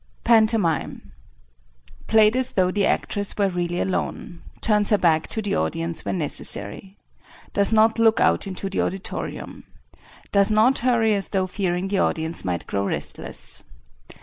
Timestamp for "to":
5.27-5.43